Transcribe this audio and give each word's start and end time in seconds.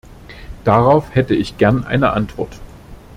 Darauf 0.63 1.13
hätte 1.13 1.35
ich 1.35 1.59
gern 1.59 1.83
eine 1.83 2.13
Antwort. 2.13 2.59